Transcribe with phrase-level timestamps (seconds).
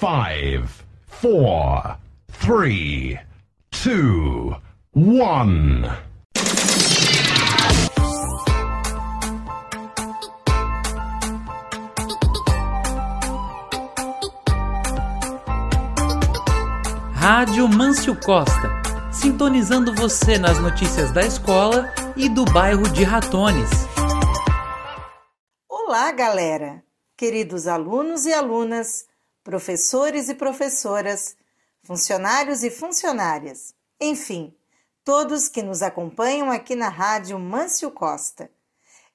[0.00, 1.96] Five, four,
[2.28, 3.16] three,
[3.70, 4.54] two,
[4.92, 5.88] one.
[17.14, 18.52] Rádio Mâncio Costa,
[19.12, 23.70] sintonizando você nas notícias da escola e do bairro de Ratones.
[25.68, 26.82] Olá, galera!
[27.16, 29.06] Queridos alunos e alunas,
[29.44, 31.36] professores e professoras,
[31.84, 34.52] funcionários e funcionárias, enfim,
[35.04, 38.50] todos que nos acompanham aqui na Rádio Mâncio Costa.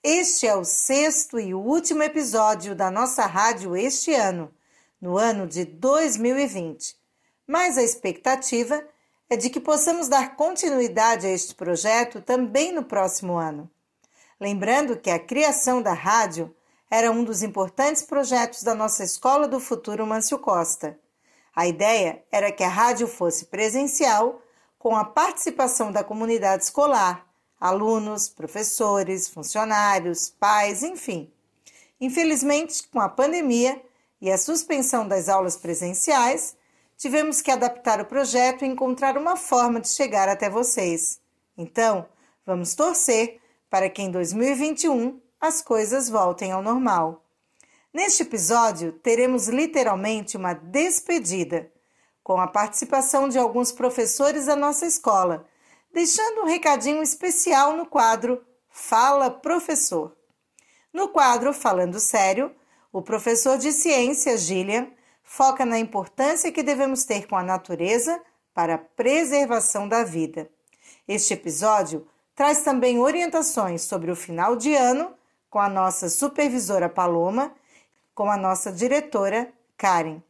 [0.01, 4.53] Este é o sexto e último episódio da nossa rádio este ano,
[5.01, 6.99] no ano de 2020
[7.49, 8.87] mas a expectativa
[9.27, 13.67] é de que possamos dar continuidade a este projeto também no próximo ano.
[14.39, 16.55] Lembrando que a criação da rádio
[16.89, 20.99] era um dos importantes projetos da nossa Escola do Futuro Mâncio Costa.
[21.55, 24.41] A ideia era que a rádio fosse presencial,
[24.77, 27.27] com a participação da comunidade escolar,
[27.59, 31.31] alunos, professores, funcionários, pais, enfim.
[31.99, 33.79] Infelizmente, com a pandemia
[34.21, 36.55] e a suspensão das aulas presenciais,
[36.97, 41.19] tivemos que adaptar o projeto e encontrar uma forma de chegar até vocês.
[41.57, 42.07] Então,
[42.45, 47.23] vamos torcer para que em 2021 as coisas voltem ao normal.
[47.93, 51.71] Neste episódio, teremos literalmente uma despedida,
[52.23, 55.47] com a participação de alguns professores da nossa escola,
[55.91, 60.15] deixando um recadinho especial no quadro Fala Professor.
[60.93, 62.53] No quadro Falando Sério,
[62.91, 64.91] o professor de ciência, Gillian,
[65.23, 68.21] foca na importância que devemos ter com a natureza
[68.53, 70.49] para a preservação da vida.
[71.07, 75.15] Este episódio traz também orientações sobre o final de ano
[75.49, 77.53] com a nossa supervisora Paloma,
[78.13, 80.21] com a nossa diretora Karen.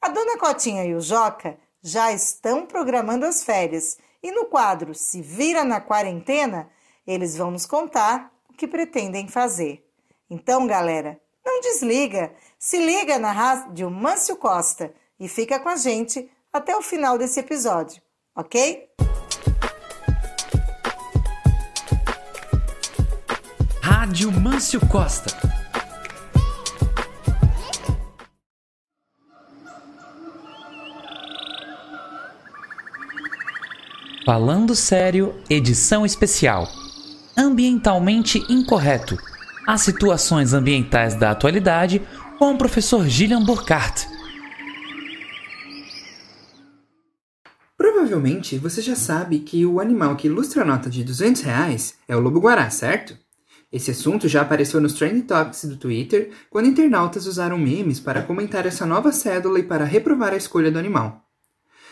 [0.00, 5.22] A dona Cotinha e o Joca já estão programando as férias e no quadro Se
[5.22, 6.70] Vira na Quarentena,
[7.06, 9.84] eles vão nos contar o que pretendem fazer.
[10.28, 16.30] Então, galera, não desliga, se liga na rádio Mâncio Costa e fica com a gente
[16.52, 18.02] até o final desse episódio,
[18.34, 18.87] ok?
[24.08, 25.36] Rádio Mâncio Costa.
[34.24, 36.66] Falando Sério, edição especial.
[37.36, 39.14] Ambientalmente incorreto
[39.66, 42.00] as situações ambientais da atualidade
[42.38, 44.08] com o professor Gillian Burkhardt.
[47.76, 52.16] Provavelmente você já sabe que o animal que ilustra a nota de 200 reais é
[52.16, 53.27] o lobo-guará, certo?
[53.70, 58.66] Esse assunto já apareceu nos Trend Topics do Twitter quando internautas usaram memes para comentar
[58.66, 61.22] essa nova cédula e para reprovar a escolha do animal.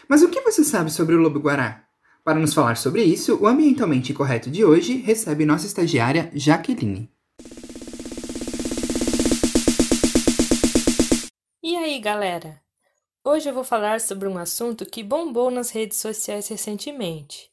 [0.09, 1.85] Mas o que você sabe sobre o lobo-guará?
[2.25, 7.11] Para nos falar sobre isso, o Ambientalmente Correto de hoje recebe nossa estagiária Jaqueline.
[11.97, 12.61] aí, galera!
[13.25, 17.51] Hoje eu vou falar sobre um assunto que bombou nas redes sociais recentemente.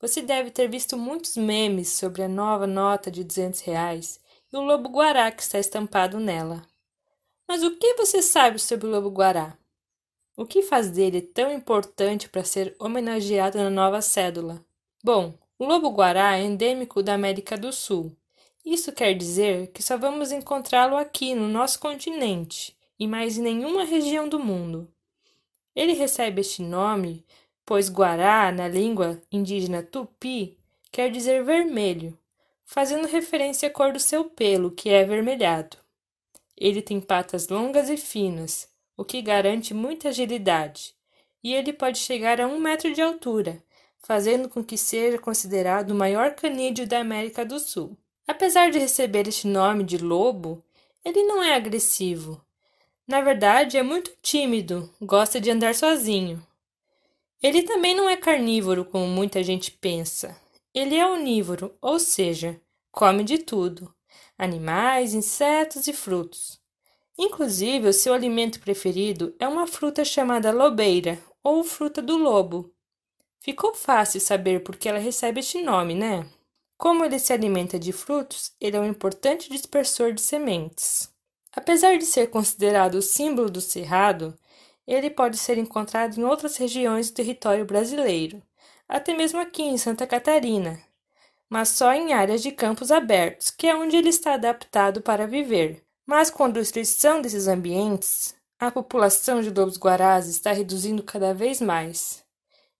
[0.00, 4.18] Você deve ter visto muitos memes sobre a nova nota de 200 reais
[4.50, 6.62] e o lobo-guará que está estampado nela.
[7.46, 9.58] Mas o que você sabe sobre o lobo-guará?
[10.36, 14.64] O que faz dele tão importante para ser homenageado na nova cédula?
[15.04, 18.16] Bom, o lobo-guará é endêmico da América do Sul.
[18.64, 23.84] Isso quer dizer que só vamos encontrá-lo aqui no nosso continente e mais em nenhuma
[23.84, 24.90] região do mundo.
[25.74, 27.24] Ele recebe este nome
[27.70, 30.58] pois Guará, na língua indígena tupi,
[30.90, 32.18] quer dizer vermelho,
[32.64, 35.76] fazendo referência à cor do seu pelo, que é avermelhado.
[36.56, 40.96] Ele tem patas longas e finas, o que garante muita agilidade,
[41.44, 43.62] e ele pode chegar a um metro de altura,
[43.98, 47.96] fazendo com que seja considerado o maior canídeo da América do Sul.
[48.26, 50.60] Apesar de receber este nome de lobo,
[51.04, 52.44] ele não é agressivo,
[53.10, 56.40] na verdade, é muito tímido, gosta de andar sozinho.
[57.42, 60.36] Ele também não é carnívoro como muita gente pensa.
[60.74, 62.60] Ele é onívoro, ou seja,
[62.92, 63.92] come de tudo:
[64.36, 66.60] animais, insetos e frutos.
[67.18, 72.72] Inclusive, o seu alimento preferido é uma fruta chamada lobeira ou fruta do lobo.
[73.40, 76.28] Ficou fácil saber por que ela recebe este nome, né?
[76.76, 81.10] Como ele se alimenta de frutos, ele é um importante dispersor de sementes.
[81.52, 84.34] Apesar de ser considerado o símbolo do cerrado,
[84.92, 88.42] ele pode ser encontrado em outras regiões do território brasileiro,
[88.88, 90.80] até mesmo aqui em Santa Catarina,
[91.48, 95.84] mas só em áreas de campos abertos, que é onde ele está adaptado para viver.
[96.06, 102.22] Mas com a destruição desses ambientes, A população de lobos-guarás está reduzindo cada vez mais.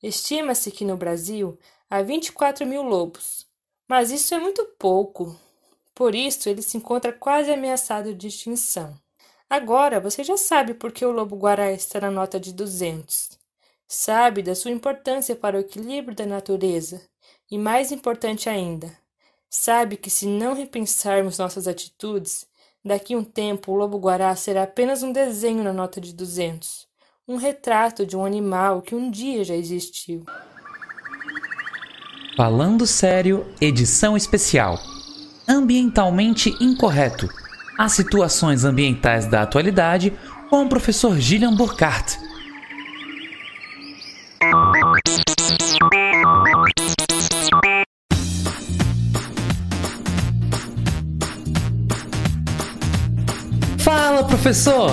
[0.03, 1.59] Estima-se que no Brasil
[1.89, 3.47] há 24 mil lobos,
[3.89, 5.35] mas isso é muito pouco.
[5.95, 8.95] Por isso, ele se encontra quase ameaçado de extinção.
[9.51, 13.31] Agora você já sabe por que o lobo-guará está na nota de 200.
[13.89, 17.03] Sabe da sua importância para o equilíbrio da natureza.
[17.51, 18.97] E mais importante ainda,
[19.51, 22.47] sabe que se não repensarmos nossas atitudes,
[22.85, 26.87] daqui um tempo o lobo-guará será apenas um desenho na nota de 200,
[27.27, 30.25] um retrato de um animal que um dia já existiu.
[32.37, 34.79] Falando Sério, edição especial.
[35.49, 37.40] Ambientalmente incorreto.
[37.83, 40.13] As situações ambientais da atualidade
[40.51, 42.19] com o professor Gillian Burkhardt.
[53.83, 54.91] Fala, professor!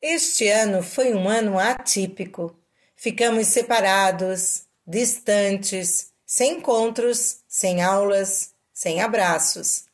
[0.00, 2.58] Este ano foi um ano atípico.
[2.96, 8.53] Ficamos separados, distantes, sem encontros, sem aulas,
[8.84, 9.86] sem abraços.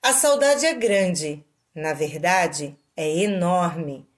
[0.00, 1.44] A saudade é grande,
[1.74, 4.08] na verdade, é enorme.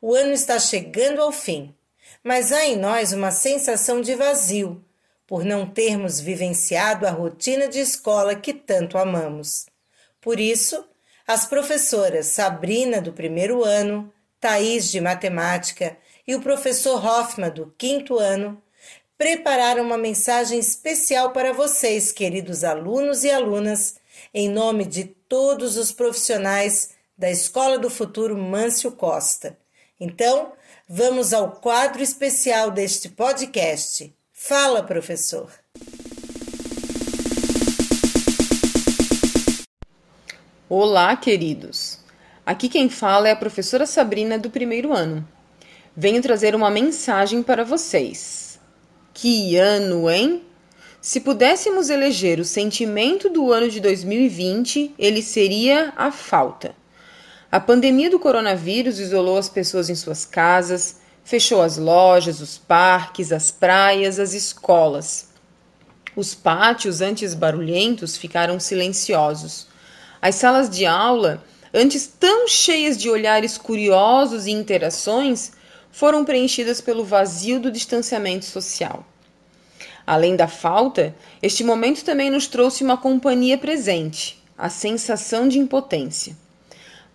[0.00, 1.74] O ano está chegando ao fim,
[2.22, 4.80] mas há em nós uma sensação de vazio
[5.26, 9.66] por não termos vivenciado a rotina de escola que tanto amamos.
[10.20, 10.88] Por isso,
[11.26, 18.20] as professoras Sabrina, do primeiro ano, Thaís, de matemática, e o professor Hoffman, do quinto
[18.20, 18.62] ano,
[19.18, 23.96] prepararam uma mensagem especial para vocês, queridos alunos e alunas,
[24.32, 29.58] em nome de todos os profissionais da Escola do Futuro Mâncio Costa.
[29.98, 30.52] Então,
[30.88, 34.14] vamos ao quadro especial deste podcast.
[34.32, 35.50] Fala, professor!
[40.68, 41.98] Olá, queridos!
[42.46, 45.26] Aqui quem fala é a professora Sabrina do primeiro ano
[46.00, 48.47] venho trazer uma mensagem para vocês.
[49.20, 50.44] Que ano, hein?
[51.00, 56.72] Se pudéssemos eleger o sentimento do ano de 2020, ele seria a falta.
[57.50, 63.32] A pandemia do coronavírus isolou as pessoas em suas casas, fechou as lojas, os parques,
[63.32, 65.30] as praias, as escolas.
[66.14, 69.66] Os pátios, antes barulhentos, ficaram silenciosos.
[70.22, 71.42] As salas de aula,
[71.74, 75.50] antes tão cheias de olhares curiosos e interações,
[75.90, 79.04] foram preenchidas pelo vazio do distanciamento social.
[80.08, 86.34] Além da falta, este momento também nos trouxe uma companhia presente, a sensação de impotência.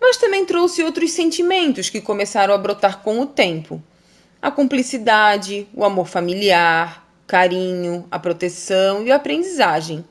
[0.00, 3.82] Mas também trouxe outros sentimentos que começaram a brotar com o tempo:
[4.40, 10.04] a cumplicidade, o amor familiar, carinho, a proteção e a aprendizagem.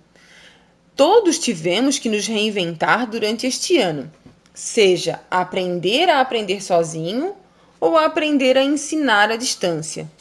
[0.94, 4.12] Todos tivemos que nos reinventar durante este ano,
[4.53, 7.33] seja aprender a aprender sozinho
[7.80, 10.12] ou a aprender a ensinar à distância.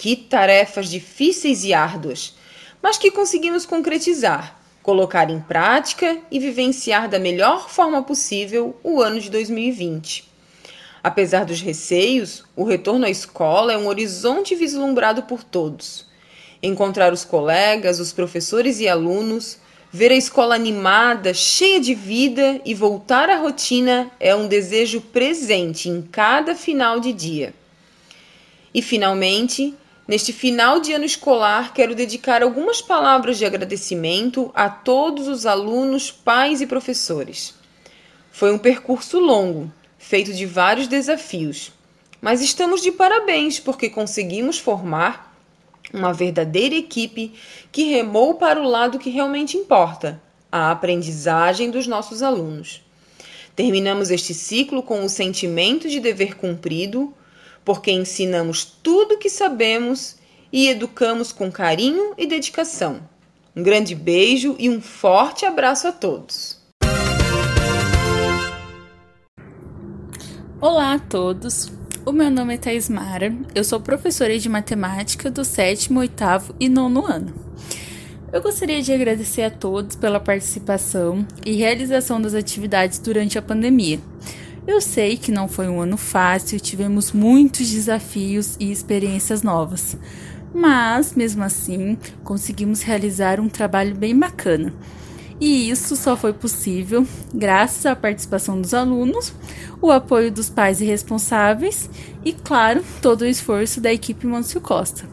[0.00, 2.34] Que tarefas difíceis e árduas,
[2.80, 9.20] mas que conseguimos concretizar, colocar em prática e vivenciar da melhor forma possível o ano
[9.20, 10.26] de 2020.
[11.04, 16.06] Apesar dos receios, o retorno à escola é um horizonte vislumbrado por todos.
[16.62, 19.58] Encontrar os colegas, os professores e alunos,
[19.92, 25.90] Ver a escola animada, cheia de vida e voltar à rotina é um desejo presente
[25.90, 27.52] em cada final de dia.
[28.72, 29.74] E finalmente,
[30.10, 36.10] neste final de ano escolar, quero dedicar algumas palavras de agradecimento a todos os alunos,
[36.10, 37.54] pais e professores.
[38.32, 41.70] Foi um percurso longo, feito de vários desafios,
[42.20, 45.32] mas estamos de parabéns porque conseguimos formar
[45.94, 47.32] uma verdadeira equipe
[47.70, 52.82] que remou para o lado que realmente importa, a aprendizagem dos nossos alunos.
[53.54, 57.14] Terminamos este ciclo com o sentimento de dever cumprido,
[57.64, 60.16] porque ensinamos tudo o que sabemos
[60.52, 63.00] e educamos com carinho e dedicação.
[63.54, 66.58] Um grande beijo e um forte abraço a todos.
[70.60, 71.72] Olá a todos.
[72.04, 76.68] O meu nome é Thais Mara, eu sou professora de matemática do sétimo, oitavo e
[76.68, 77.34] nono ano.
[78.32, 84.00] Eu gostaria de agradecer a todos pela participação e realização das atividades durante a pandemia.
[84.70, 89.96] Eu sei que não foi um ano fácil, tivemos muitos desafios e experiências novas,
[90.54, 94.72] mas mesmo assim conseguimos realizar um trabalho bem bacana.
[95.40, 99.34] E isso só foi possível graças à participação dos alunos,
[99.82, 101.90] o apoio dos pais e responsáveis
[102.24, 105.04] e, claro, todo o esforço da equipe Mâncio Costa.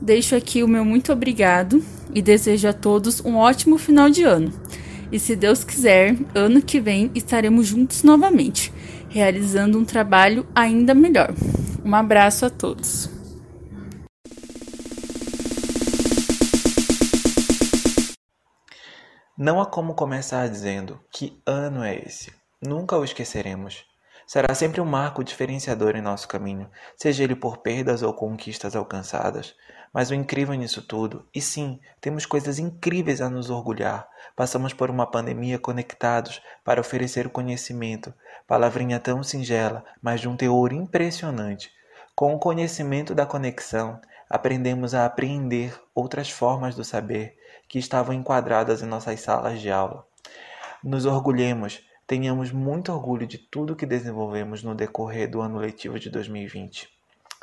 [0.00, 1.82] Deixo aqui o meu muito obrigado
[2.14, 4.52] e desejo a todos um ótimo final de ano.
[5.10, 8.72] E se Deus quiser, ano que vem estaremos juntos novamente,
[9.12, 11.34] realizando um trabalho ainda melhor.
[11.84, 13.10] Um abraço a todos.
[19.36, 22.32] Não há como começar dizendo que ano é esse.
[22.62, 23.84] Nunca o esqueceremos.
[24.26, 29.54] Será sempre um marco diferenciador em nosso caminho, seja ele por perdas ou conquistas alcançadas.
[29.92, 34.08] Mas o incrível nisso tudo, e sim, temos coisas incríveis a nos orgulhar.
[34.34, 38.14] Passamos por uma pandemia conectados para oferecer o conhecimento,
[38.46, 41.70] palavrinha tão singela, mas de um teor impressionante.
[42.14, 47.36] Com o conhecimento da conexão, aprendemos a apreender outras formas do saber
[47.68, 50.06] que estavam enquadradas em nossas salas de aula.
[50.82, 51.82] Nos orgulhemos
[52.12, 56.86] tenhamos muito orgulho de tudo que desenvolvemos no decorrer do ano letivo de 2020.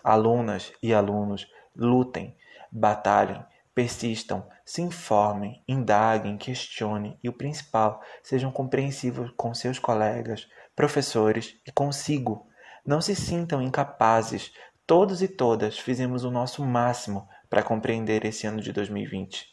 [0.03, 2.35] Alunas e alunos, lutem,
[2.71, 11.55] batalhem, persistam, se informem, indaguem, questionem e o principal, sejam compreensivos com seus colegas, professores
[11.65, 12.47] e consigo.
[12.85, 14.51] Não se sintam incapazes.
[14.85, 19.47] Todos e todas fizemos o nosso máximo para compreender esse ano de 2020.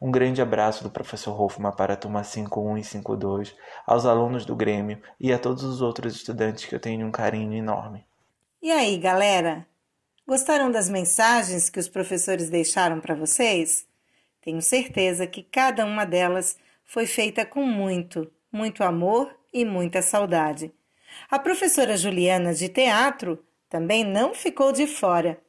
[0.00, 4.54] Um grande abraço do professor Hoffman para a turma 51 e 52, aos alunos do
[4.54, 8.06] Grêmio e a todos os outros estudantes que eu tenho um carinho enorme.
[8.62, 9.66] E aí, galera?
[10.28, 13.86] Gostaram das mensagens que os professores deixaram para vocês?
[14.42, 20.70] Tenho certeza que cada uma delas foi feita com muito, muito amor e muita saudade.
[21.30, 25.40] A professora Juliana de teatro também não ficou de fora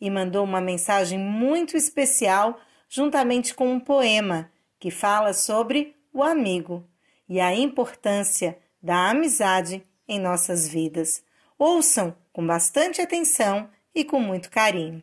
[0.00, 6.84] e mandou uma mensagem muito especial juntamente com um poema que fala sobre o amigo
[7.28, 11.22] e a importância da amizade em nossas vidas.
[11.56, 15.02] Ouçam com bastante atenção e com muito carinho.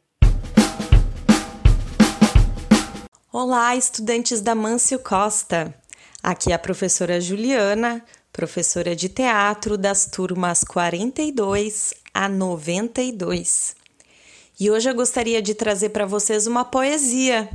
[3.31, 5.73] Olá, estudantes da Mâncio Costa.
[6.21, 13.75] Aqui é a professora Juliana, professora de teatro das turmas 42 a 92.
[14.59, 17.49] E hoje eu gostaria de trazer para vocês uma poesia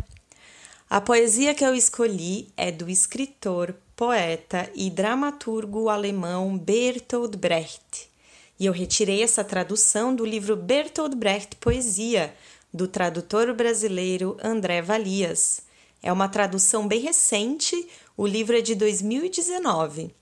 [0.90, 8.09] a poesia que eu escolhi é do escritor, poeta e dramaturgo alemão Bertolt Brecht.
[8.59, 12.35] E eu retirei essa tradução do livro Bertolt Brecht Poesia,
[12.73, 15.62] do tradutor brasileiro André Valias.
[16.03, 20.15] É uma tradução bem recente, o livro é de 2019.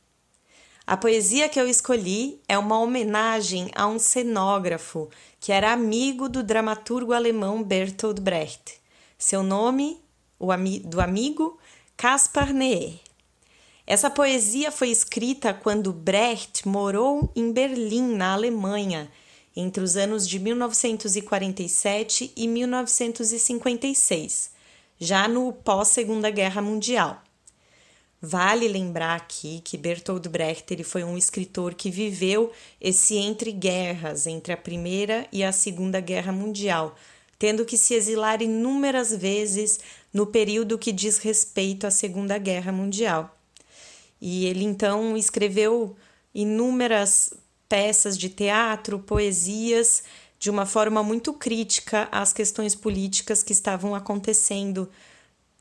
[0.87, 5.09] A poesia que eu escolhi é uma homenagem a um cenógrafo
[5.41, 8.81] que era amigo do dramaturgo alemão Bertolt Brecht.
[9.19, 10.01] Seu nome
[10.39, 11.59] o ami do amigo
[11.97, 13.06] Caspar Neer.
[13.87, 19.09] Essa poesia foi escrita quando Brecht morou em Berlim, na Alemanha,
[19.55, 24.51] entre os anos de 1947 e 1956,
[24.99, 27.23] já no pós-Segunda Guerra Mundial.
[28.21, 32.51] Vale lembrar aqui que Bertolt Brecht ele foi um escritor que viveu
[32.81, 36.97] esse entre guerras, entre a Primeira e a Segunda Guerra Mundial,
[37.39, 39.79] tendo que se exilar inúmeras vezes
[40.13, 43.33] no período que diz respeito à Segunda Guerra Mundial.
[44.29, 45.95] E ele então escreveu
[46.35, 47.33] inúmeras
[47.69, 50.03] peças de teatro, poesias,
[50.37, 54.91] de uma forma muito crítica às questões políticas que estavam acontecendo,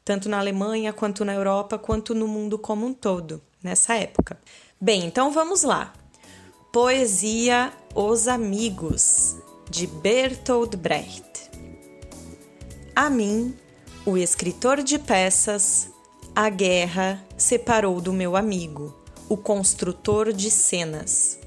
[0.04, 4.36] tanto na Alemanha, quanto na Europa, quanto no mundo como um todo, nessa época.
[4.82, 5.94] Bem, então vamos lá.
[6.74, 9.36] Poesia Os Amigos,
[9.70, 11.52] de Bertolt Brecht.
[12.96, 13.56] A mim,
[14.08, 15.94] o escritor de peças,
[16.36, 18.94] a guerra separou do meu amigo,
[19.30, 21.40] o construtor de cenas.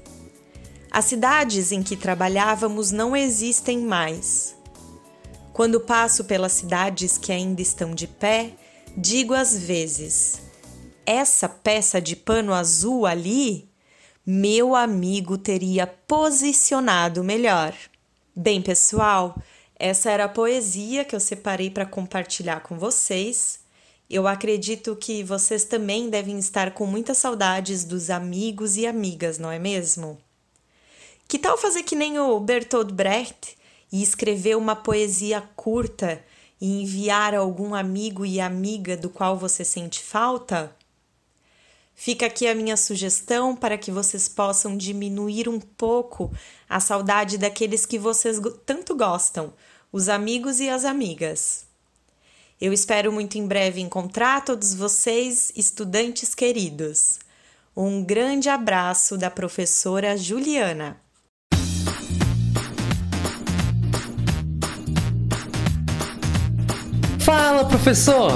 [0.89, 4.55] As cidades em que trabalhávamos não existem mais.
[5.53, 8.53] Quando passo pelas cidades que ainda estão de pé,
[8.97, 10.41] digo às vezes:
[11.05, 13.69] essa peça de pano azul ali,
[14.25, 17.75] meu amigo teria posicionado melhor.
[18.35, 19.39] Bem, pessoal,
[19.77, 23.58] essa era a poesia que eu separei para compartilhar com vocês.
[24.09, 29.51] Eu acredito que vocês também devem estar com muitas saudades dos amigos e amigas, não
[29.51, 30.17] é mesmo?
[31.27, 33.55] Que tal fazer que nem o Bertolt Brecht
[33.91, 36.23] e escrever uma poesia curta
[36.59, 40.75] e enviar a algum amigo e amiga do qual você sente falta?
[41.93, 46.33] Fica aqui a minha sugestão para que vocês possam diminuir um pouco
[46.67, 49.53] a saudade daqueles que vocês tanto gostam,
[49.91, 51.68] os amigos e as amigas.
[52.61, 57.17] Eu espero muito em breve encontrar todos vocês, estudantes queridos.
[57.75, 60.99] Um grande abraço da professora Juliana.
[67.19, 68.31] Fala, professor!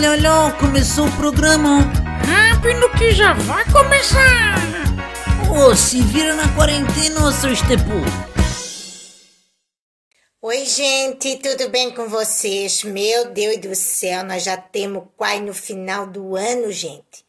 [0.00, 1.80] olha, olha, começou o programa.
[2.26, 4.56] Rápido que já vai começar.
[5.48, 8.29] Ô, oh, se vira na quarentena, ô, seu Estepu.
[10.42, 12.82] Oi, gente, tudo bem com vocês?
[12.82, 17.26] Meu Deus do céu, nós já temos quase no final do ano, gente.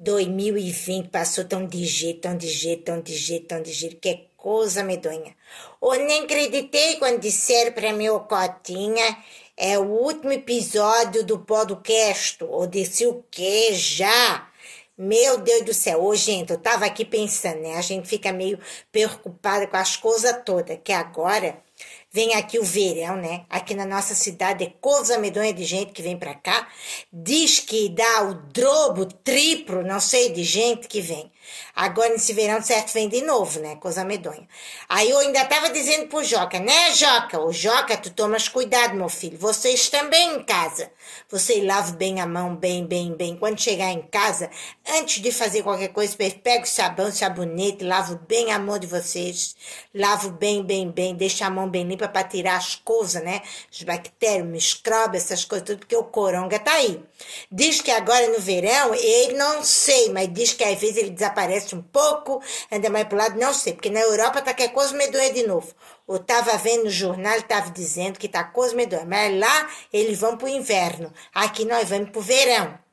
[0.00, 4.26] 2020 passou tão de jeito, tão de jeito, tão de jeito, tão de jeito, que
[4.36, 5.36] coisa medonha.
[5.80, 9.16] Eu nem acreditei quando disseram para mim, ô Cotinha,
[9.56, 12.38] é o último episódio do podcast.
[12.40, 13.72] Eu disse o quê?
[13.72, 14.50] Já?
[14.98, 17.76] Meu Deus do céu, ô gente, eu tava aqui pensando, né?
[17.76, 18.58] A gente fica meio
[18.90, 21.62] preocupada com as coisas todas, que agora
[22.10, 23.44] Vem aqui o verão, né?
[23.50, 26.66] Aqui na nossa cidade é coisa medonha de gente que vem para cá.
[27.12, 31.30] Diz que dá o drobo, triplo, não sei, de gente que vem.
[31.74, 33.76] Agora nesse verão, certo, vem de novo, né?
[33.76, 34.46] Coisa medonha.
[34.88, 37.40] Aí eu ainda tava dizendo pro Joca, né, Joca?
[37.40, 39.38] O Joca, tu tomas cuidado, meu filho.
[39.38, 40.90] Vocês também em casa.
[41.30, 43.36] Você lava bem a mão, bem, bem, bem.
[43.36, 44.50] Quando chegar em casa,
[44.88, 49.56] antes de fazer qualquer coisa, pega o sabão, sabonete, lava bem a mão de vocês.
[49.94, 51.14] Lavo bem, bem, bem.
[51.14, 53.42] Deixa a mão bem limpa para tirar as coisas, né?
[53.72, 57.02] As bactérias, micróbios, essas coisas, tudo, porque o coronga tá aí.
[57.50, 61.37] Diz que agora no verão, ele não sei, mas diz que às vezes ele desaparece
[61.74, 62.42] um pouco,
[62.72, 65.46] anda mais pro lado, não sei, porque na Europa tá que é coisa medonha de
[65.46, 65.72] novo.
[66.08, 70.36] Eu tava vendo no jornal, tava dizendo que tá coisa medonha, mas lá eles vão
[70.36, 72.87] pro inverno, aqui nós vamos pro verão.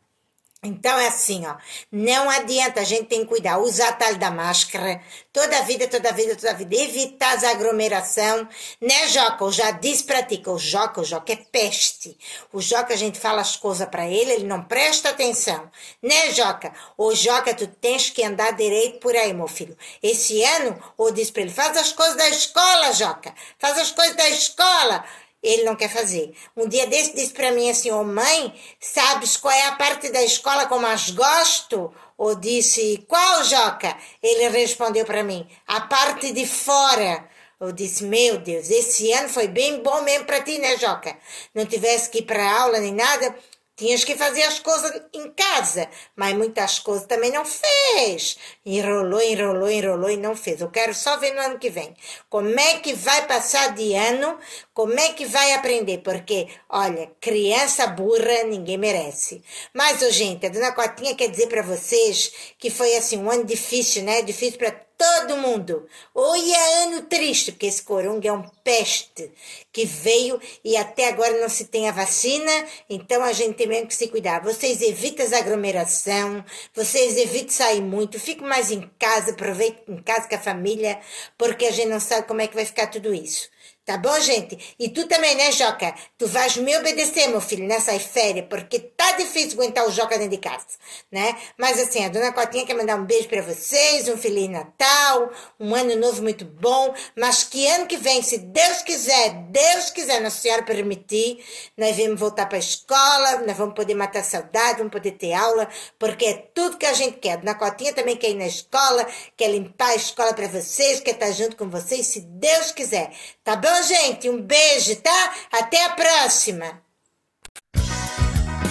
[0.65, 1.55] Então é assim, ó,
[1.91, 6.09] não adianta, a gente tem que cuidar, usar tal da máscara, toda a vida, toda
[6.09, 8.47] a vida, toda a vida, evitar as aglomeração,
[8.81, 9.43] né, Joca?
[9.43, 12.17] Eu já disse pra ti que o Joca, o Joca é peste.
[12.51, 15.69] O Joca, a gente fala as coisas para ele, ele não presta atenção,
[16.01, 16.73] né, Joca?
[16.97, 19.77] O Joca, tu tens que andar direito por aí, meu filho.
[20.01, 24.15] Esse ano, eu disse pra ele, faz as coisas da escola, Joca, faz as coisas
[24.15, 25.05] da escola
[25.45, 26.33] ele não quer fazer.
[26.57, 30.09] Um dia desse disse para mim assim, ô oh, mãe, sabes qual é a parte
[30.09, 31.93] da escola que eu mais gosto?
[32.17, 33.95] Ou disse, qual, Joca?
[34.23, 37.29] Ele respondeu para mim, a parte de fora.
[37.59, 41.17] Eu disse, meu Deus, esse ano foi bem bom mesmo para ti, né, Joca?
[41.53, 43.35] Não tivesse que ir para aula nem nada,
[43.77, 48.37] Tinhas que fazer as coisas em casa, mas muitas coisas também não fez.
[48.65, 50.61] Enrolou, enrolou, enrolou e não fez.
[50.61, 51.93] Eu quero só ver no ano que vem.
[52.29, 54.39] Como é que vai passar de ano?
[54.73, 55.97] Como é que vai aprender?
[55.97, 59.43] Porque, olha, criança burra ninguém merece.
[59.73, 63.43] Mas, oh, gente, a dona Cotinha quer dizer para vocês que foi assim um ano
[63.43, 64.21] difícil, né?
[64.21, 65.85] Difícil para todo mundo.
[66.13, 69.31] Oi, é ano triste, porque esse coronga é um peste
[69.71, 72.51] que veio e até agora não se tem a vacina,
[72.89, 74.41] então a gente tem mesmo que se cuidar.
[74.43, 80.27] Vocês evitem a aglomeração, vocês evitem sair muito, fiquem mais em casa, aproveitem em casa
[80.27, 80.99] com a família,
[81.37, 83.49] porque a gente não sabe como é que vai ficar tudo isso.
[83.85, 84.75] Tá bom, gente?
[84.79, 85.93] E tu também, né, Joca?
[86.17, 90.31] Tu vais me obedecer, meu filho, nessas férias, porque tá difícil aguentar o Joca dentro
[90.31, 90.65] de casa,
[91.11, 91.37] né?
[91.55, 95.75] Mas assim, a dona Cotinha quer mandar um beijo para vocês, um Feliz Natal, um
[95.75, 100.37] ano novo muito bom, mas que ano que vem, se Deus quiser, Deus quiser, Nossa
[100.37, 101.43] Senhora permitir,
[101.77, 105.67] nós vamos voltar para a escola, nós vamos poder matar saudade, vamos poder ter aula,
[105.99, 107.33] porque é tudo que a gente quer.
[107.33, 111.15] A dona Cotinha também quer ir na escola, quer limpar a escola para vocês, quer
[111.15, 113.11] estar junto com vocês, se Deus quiser.
[113.43, 113.75] Tá bom?
[113.83, 115.33] gente, um beijo, tá?
[115.51, 116.79] Até a próxima.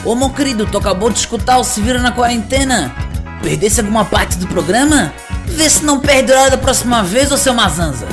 [0.03, 2.95] Ô, meu querido, tu acabou de escutar o Se Vira na Quarentena?
[3.43, 5.13] Perdesse alguma parte do programa?
[5.45, 8.09] Vê se não perde hora da próxima vez, ô seu Mazanza.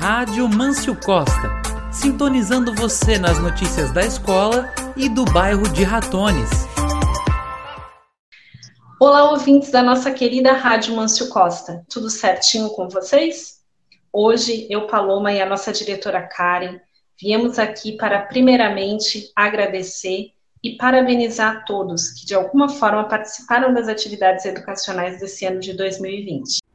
[0.00, 1.60] Rádio Mâncio Costa,
[1.92, 6.48] sintonizando você nas notícias da escola e do bairro de Ratones.
[8.98, 11.84] Olá, ouvintes da nossa querida Rádio Mâncio Costa.
[11.86, 13.60] Tudo certinho com vocês?
[14.10, 16.80] Hoje, eu, Paloma e a nossa diretora Karen
[17.20, 20.32] viemos aqui para, primeiramente, agradecer
[20.64, 25.74] e parabenizar a todos que, de alguma forma, participaram das atividades educacionais desse ano de
[25.74, 26.69] 2020.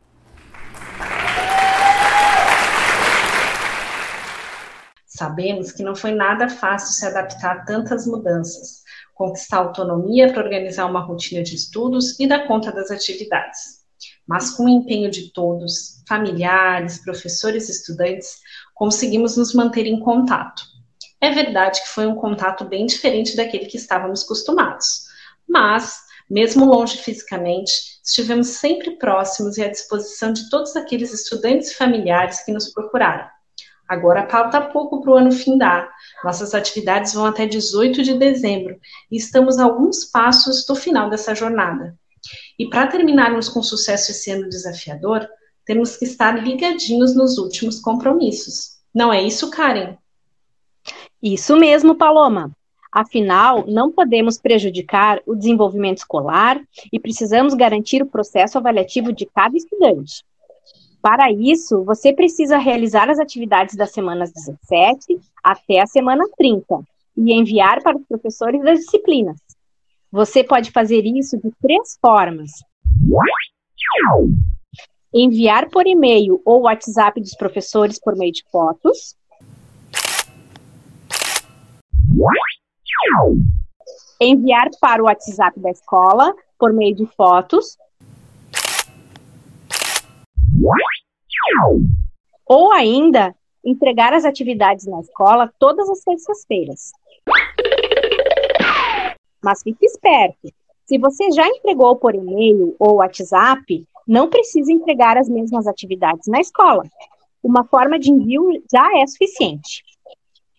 [5.15, 10.85] Sabemos que não foi nada fácil se adaptar a tantas mudanças conquistar autonomia para organizar
[10.85, 13.83] uma rotina de estudos e dar conta das atividades.
[14.27, 18.37] Mas com o empenho de todos, familiares, professores e estudantes,
[18.75, 20.63] conseguimos nos manter em contato.
[21.21, 25.05] É verdade que foi um contato bem diferente daquele que estávamos acostumados,
[25.47, 27.71] mas, mesmo longe fisicamente,
[28.03, 33.34] estivemos sempre próximos e à disposição de todos aqueles estudantes e familiares que nos procuraram.
[33.87, 35.89] Agora falta pouco para o ano findar.
[36.23, 38.79] Nossas atividades vão até 18 de dezembro
[39.11, 41.95] e estamos a alguns passos do final dessa jornada.
[42.57, 45.27] E para terminarmos com sucesso esse ano desafiador,
[45.65, 48.77] temos que estar ligadinhos nos últimos compromissos.
[48.93, 49.97] Não é isso, Karen?
[51.21, 52.51] Isso mesmo, Paloma.
[52.91, 56.61] Afinal, não podemos prejudicar o desenvolvimento escolar
[56.93, 60.23] e precisamos garantir o processo avaliativo de cada estudante.
[61.05, 66.79] Para isso, você precisa realizar as atividades das semanas 17 até a semana 30
[67.15, 69.37] e enviar para os professores das disciplinas.
[70.11, 72.49] Você pode fazer isso de três formas:
[75.13, 79.15] enviar por e-mail ou WhatsApp dos professores por meio de fotos,
[84.19, 87.77] enviar para o WhatsApp da escola por meio de fotos,
[92.45, 96.91] ou ainda entregar as atividades na escola todas as terças-feiras.
[99.43, 100.53] Mas fique esperto.
[100.85, 106.39] Se você já entregou por e-mail ou WhatsApp, não precisa entregar as mesmas atividades na
[106.39, 106.83] escola.
[107.43, 109.83] Uma forma de envio já é suficiente.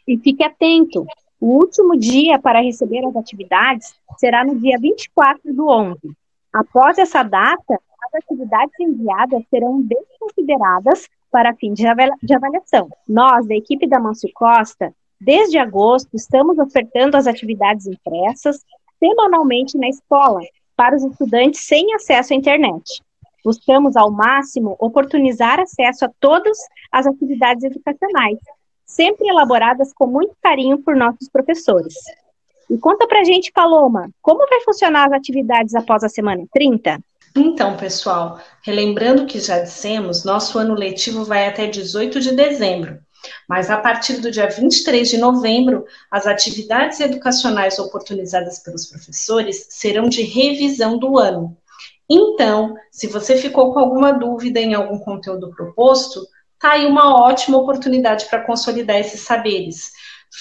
[0.07, 1.07] E fique atento,
[1.41, 5.99] o último dia para receber as atividades será no dia 24 do 11.
[6.53, 12.89] Após essa data, as atividades enviadas serão desconsideradas para fim de avaliação.
[13.09, 18.65] Nós, da equipe da Mâncio Costa, desde agosto, estamos ofertando as atividades impressas
[18.99, 20.41] semanalmente na escola
[20.75, 23.03] para os estudantes sem acesso à internet.
[23.45, 26.59] Buscamos ao máximo oportunizar acesso a todas
[26.91, 28.39] as atividades educacionais,
[28.85, 31.95] sempre elaboradas com muito carinho por nossos professores.
[32.69, 36.99] E conta pra gente, Paloma, como vai funcionar as atividades após a semana 30?
[37.39, 42.99] Então, pessoal, relembrando que já dissemos, nosso ano letivo vai até 18 de dezembro.
[43.47, 50.09] Mas a partir do dia 23 de novembro, as atividades educacionais oportunizadas pelos professores serão
[50.09, 51.55] de revisão do ano.
[52.09, 56.27] Então, se você ficou com alguma dúvida em algum conteúdo proposto,
[56.59, 59.91] tá aí uma ótima oportunidade para consolidar esses saberes.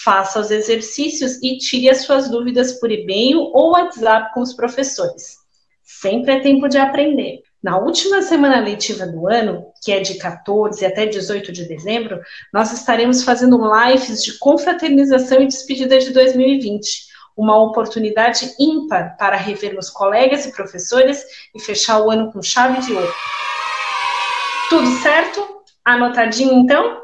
[0.01, 5.44] Faça os exercícios e tire as suas dúvidas por e-mail ou WhatsApp com os professores.
[5.85, 7.43] Sempre é tempo de aprender.
[7.61, 12.19] Na última semana letiva do ano, que é de 14 até 18 de dezembro,
[12.51, 17.05] nós estaremos fazendo lives de confraternização e despedida de 2020.
[17.37, 22.93] Uma oportunidade ímpar para revermos colegas e professores e fechar o ano com chave de
[22.93, 23.13] ouro.
[24.69, 25.45] Tudo certo?
[25.83, 27.01] Anotadinho então?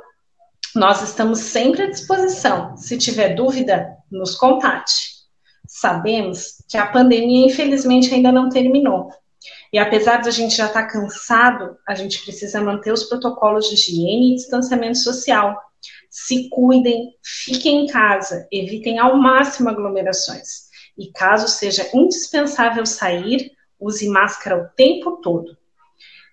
[0.76, 2.76] Nós estamos sempre à disposição.
[2.78, 5.11] Se tiver dúvida, nos contate.
[5.74, 9.10] Sabemos que a pandemia, infelizmente, ainda não terminou.
[9.72, 13.70] E apesar de a gente já estar tá cansado, a gente precisa manter os protocolos
[13.70, 15.58] de higiene e distanciamento social.
[16.10, 20.70] Se cuidem, fiquem em casa, evitem ao máximo aglomerações.
[20.98, 25.58] E caso seja indispensável sair, use máscara o tempo todo.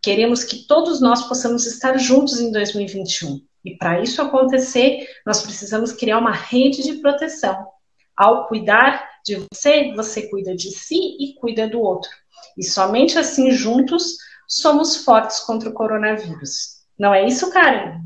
[0.02, 3.40] Queremos que todos nós possamos estar juntos em 2021.
[3.64, 7.77] E para isso acontecer, nós precisamos criar uma rede de proteção.
[8.18, 12.10] Ao cuidar de você, você cuida de si e cuida do outro.
[12.56, 14.16] E somente assim juntos
[14.48, 16.78] somos fortes contra o coronavírus.
[16.98, 18.00] Não é isso, Karen?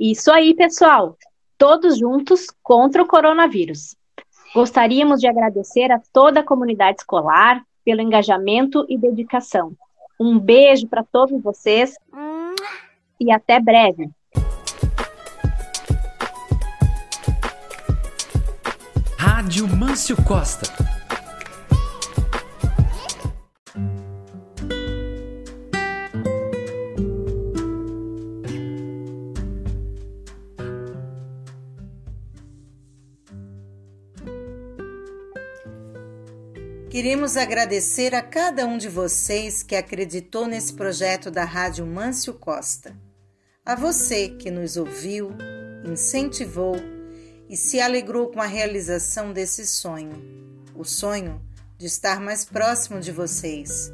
[0.00, 1.18] Isso aí, pessoal.
[1.58, 3.94] Todos juntos contra o coronavírus.
[4.54, 9.72] Gostaríamos de agradecer a toda a comunidade escolar pelo engajamento e dedicação.
[10.18, 11.94] Um beijo para todos vocês
[13.20, 14.08] e até breve.
[19.46, 20.66] Rádio Mâncio Costa.
[36.90, 42.96] Queremos agradecer a cada um de vocês que acreditou nesse projeto da Rádio Mâncio Costa.
[43.64, 45.30] A você que nos ouviu,
[45.84, 46.95] incentivou
[47.48, 50.22] e se alegrou com a realização desse sonho.
[50.74, 51.40] O sonho
[51.78, 53.92] de estar mais próximo de vocês.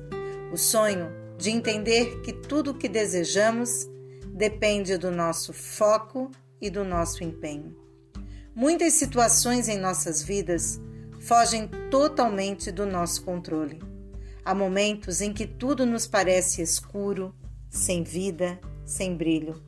[0.52, 3.88] O sonho de entender que tudo o que desejamos
[4.32, 7.76] depende do nosso foco e do nosso empenho.
[8.54, 10.80] Muitas situações em nossas vidas
[11.20, 13.80] fogem totalmente do nosso controle.
[14.44, 17.34] Há momentos em que tudo nos parece escuro,
[17.70, 19.62] sem vida, sem brilho.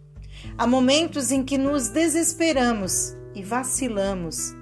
[0.58, 4.54] Há momentos em que nos desesperamos e vacilamos,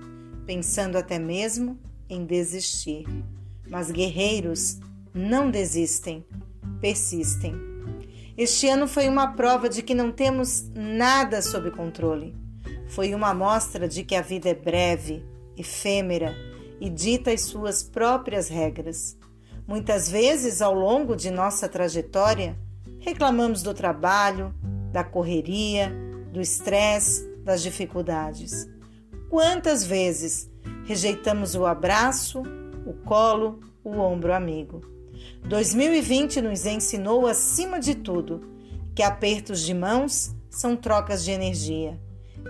[0.46, 3.06] pensando até mesmo em desistir.
[3.68, 4.78] Mas guerreiros
[5.14, 6.24] não desistem,
[6.80, 7.54] persistem.
[8.36, 12.34] Este ano foi uma prova de que não temos nada sob controle.
[12.88, 15.24] Foi uma amostra de que a vida é breve,
[15.56, 16.34] efêmera
[16.80, 19.16] e dita as suas próprias regras.
[19.66, 22.58] Muitas vezes, ao longo de nossa trajetória,
[22.98, 24.54] reclamamos do trabalho,
[24.90, 25.92] da correria,
[26.32, 28.68] do estresse, das dificuldades.
[29.28, 30.50] quantas vezes
[30.84, 32.42] rejeitamos o abraço,
[32.86, 34.80] o colo, o ombro amigo.
[35.48, 38.40] 2020 nos ensinou, acima de tudo,
[38.94, 41.98] que apertos de mãos são trocas de energia,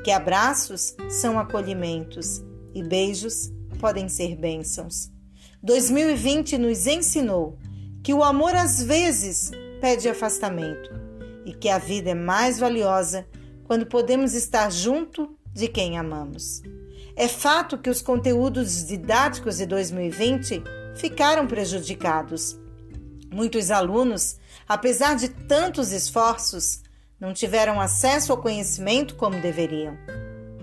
[0.02, 2.42] que abraços são acolhimentos
[2.74, 5.11] e beijos podem ser bênçãos.
[5.62, 7.59] 2020 nos ensinou
[8.02, 9.50] que o amor às vezes
[9.81, 10.90] pede afastamento
[11.44, 13.26] e que a vida é mais valiosa
[13.72, 16.61] quando podemos estar junto de quem amamos.
[17.16, 20.62] É fato que os conteúdos didáticos de 2020
[20.94, 22.61] ficaram prejudicados.
[23.32, 24.37] Muitos alunos,
[24.68, 26.82] apesar de tantos esforços,
[27.18, 29.96] não tiveram acesso ao conhecimento como deveriam.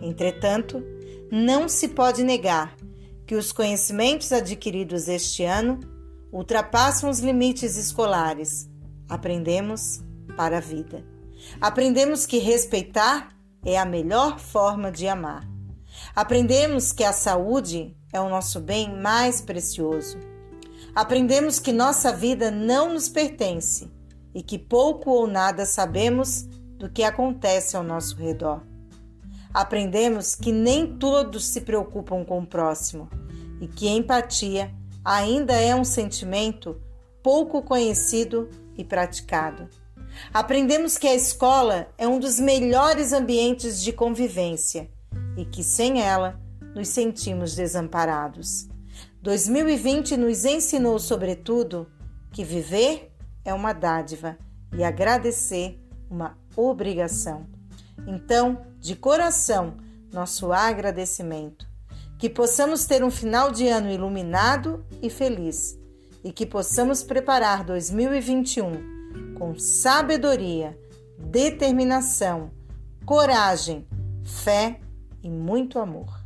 [0.03, 0.83] Entretanto,
[1.31, 2.75] não se pode negar
[3.25, 5.79] que os conhecimentos adquiridos este ano
[6.31, 8.69] ultrapassam os limites escolares.
[9.09, 9.99] Aprendemos
[10.37, 11.03] para a vida.
[11.59, 13.29] Aprendemos que respeitar
[13.65, 15.47] é a melhor forma de amar.
[16.15, 20.17] Aprendemos que a saúde é o nosso bem mais precioso.
[20.95, 23.91] Aprendemos que nossa vida não nos pertence
[24.33, 26.43] e que pouco ou nada sabemos
[26.77, 28.63] do que acontece ao nosso redor.
[29.53, 33.09] Aprendemos que nem todos se preocupam com o próximo
[33.59, 34.73] e que empatia
[35.03, 36.79] ainda é um sentimento
[37.23, 39.67] pouco conhecido e praticado.
[40.33, 44.89] Aprendemos que a escola é um dos melhores ambientes de convivência
[45.37, 46.39] e que sem ela
[46.75, 48.67] nos sentimos desamparados.
[49.21, 51.87] 2020 nos ensinou, sobretudo,
[52.31, 53.11] que viver
[53.43, 54.37] é uma dádiva
[54.73, 55.79] e agradecer
[56.09, 57.47] uma obrigação.
[58.07, 59.77] Então, de coração,
[60.11, 61.67] nosso agradecimento.
[62.17, 65.79] Que possamos ter um final de ano iluminado e feliz
[66.23, 68.98] e que possamos preparar 2021
[69.39, 70.77] com sabedoria,
[71.17, 72.51] determinação,
[73.05, 73.87] coragem,
[74.21, 74.81] fé
[75.23, 76.18] e muito amor.